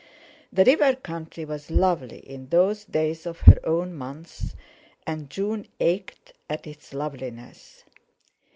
[0.51, 4.55] The river country was lovely in those days of her own month,
[5.05, 7.83] and June ached at its loveliness.